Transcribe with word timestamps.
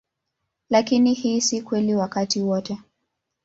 Lakini 0.69 1.13
hii 1.13 1.41
si 1.41 1.61
kweli 1.61 1.95
wakati 1.95 2.41
wote. 2.41 2.77